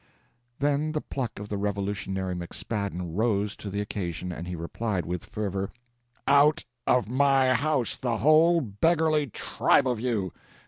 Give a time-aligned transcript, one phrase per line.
[0.57, 5.25] Then the pluck of the revolutionary McSpadden rose to the occasion, and he replied with
[5.27, 5.69] fervor,
[6.27, 10.33] "Out of my house, the whole beggarly tribe of you!